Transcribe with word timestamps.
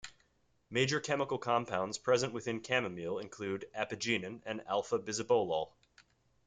Major 0.71 0.99
chemical 0.99 1.37
compounds 1.37 1.99
present 1.99 2.33
within 2.33 2.63
chamomile 2.63 3.19
include 3.19 3.69
apigenin 3.75 4.41
and 4.47 4.63
alpha-bisabolol. 4.65 5.73